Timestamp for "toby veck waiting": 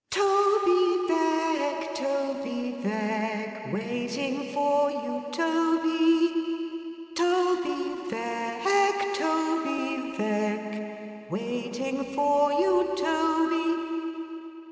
1.93-4.51, 9.13-12.03